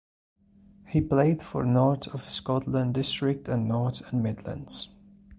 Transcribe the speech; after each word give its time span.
He 0.87 0.99
played 0.99 1.43
for 1.43 1.63
North 1.63 2.07
of 2.07 2.27
Scotland 2.31 2.95
District 2.95 3.47
and 3.47 3.67
North 3.67 4.01
and 4.07 4.23
Midlands. 4.23 4.89